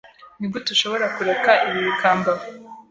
[0.39, 2.43] Nigute ushobora kureka ibi bikambaho?